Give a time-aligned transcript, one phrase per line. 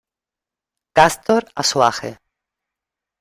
[0.95, 2.11] Castor Azuaje.